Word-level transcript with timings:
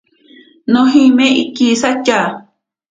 Nojime 0.71 1.27
ikisatya. 1.43 2.19